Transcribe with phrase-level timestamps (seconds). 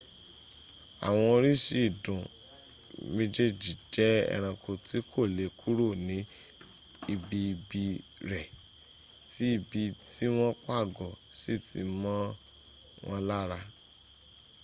[1.05, 2.21] àwọn oríṣi ìdun
[3.15, 6.17] méjèèjì jẹ́ ẹ̀ranko tí kò lè kúrò ní
[7.13, 7.83] ibi ìbí
[8.31, 8.45] rẹ̀
[9.31, 12.17] tí ibi tí wọ́n pàgọ́ sí ti mọ́
[13.05, 13.49] wọn lár